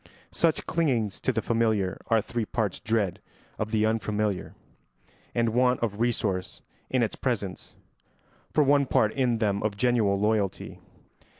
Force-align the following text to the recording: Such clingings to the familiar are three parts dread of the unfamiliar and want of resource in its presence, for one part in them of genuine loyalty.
Such 0.31 0.65
clingings 0.65 1.19
to 1.19 1.31
the 1.31 1.43
familiar 1.43 2.01
are 2.07 2.21
three 2.23 2.45
parts 2.45 2.79
dread 2.79 3.21
of 3.59 3.69
the 3.69 3.85
unfamiliar 3.85 4.55
and 5.35 5.49
want 5.49 5.79
of 5.81 5.99
resource 5.99 6.63
in 6.89 7.03
its 7.03 7.15
presence, 7.15 7.75
for 8.51 8.63
one 8.63 8.87
part 8.87 9.13
in 9.13 9.37
them 9.37 9.61
of 9.61 9.77
genuine 9.77 10.19
loyalty. 10.19 10.79